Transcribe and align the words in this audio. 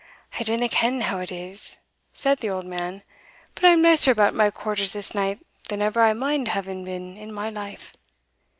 "I 0.39 0.41
dinna 0.41 0.67
ken 0.67 1.01
how 1.01 1.19
it 1.19 1.31
is," 1.31 1.77
said 2.11 2.39
the 2.39 2.49
old 2.49 2.65
man, 2.65 3.03
"but 3.53 3.65
I 3.65 3.69
am 3.69 3.83
nicer 3.83 4.09
about 4.09 4.33
my 4.33 4.49
quarters 4.49 4.93
this 4.93 5.13
night 5.13 5.45
than 5.69 5.79
ever 5.79 6.01
I 6.01 6.13
mind 6.13 6.47
having 6.47 6.83
been 6.83 7.17
in 7.17 7.31
my 7.31 7.51
life. 7.51 7.93